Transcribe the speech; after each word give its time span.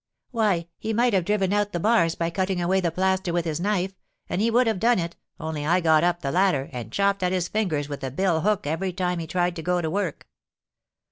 "Why, 0.31 0.65
he 0.79 0.93
might 0.93 1.13
have 1.13 1.25
driven 1.25 1.53
out 1.53 1.73
the 1.73 1.79
bars 1.79 2.15
by 2.15 2.31
cutting 2.31 2.59
away 2.59 2.79
the 2.79 2.89
plaster 2.89 3.31
with 3.31 3.45
his 3.45 3.59
knife, 3.59 3.93
and 4.27 4.41
he 4.41 4.49
would 4.49 4.65
have 4.65 4.79
done 4.79 4.97
it, 4.97 5.15
only 5.39 5.63
I 5.63 5.79
got 5.79 6.03
up 6.03 6.21
the 6.21 6.31
ladder, 6.31 6.71
and 6.73 6.91
chopped 6.91 7.21
at 7.21 7.31
his 7.31 7.47
fingers 7.47 7.87
with 7.87 7.99
the 7.99 8.09
bill 8.09 8.41
hook 8.41 8.65
every 8.65 8.93
time 8.93 9.19
he 9.19 9.27
tried 9.27 9.55
to 9.57 9.61
go 9.61 9.79
to 9.79 9.91
work." 9.91 10.27